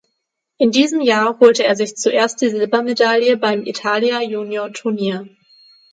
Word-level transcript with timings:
In 0.57 0.71
diesem 0.71 0.99
Jahr 1.01 1.37
holte 1.39 1.63
er 1.63 1.75
sich 1.75 1.95
zuerst 1.95 2.41
die 2.41 2.49
Silbermedaille 2.49 3.37
beim 3.37 3.67
Italia 3.67 4.19
Junior 4.23 4.73
Turnier. 4.73 5.27